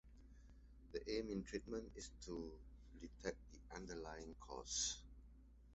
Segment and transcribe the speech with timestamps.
[0.93, 2.51] The aim in treatment is to
[2.99, 4.97] detect the underlying cause.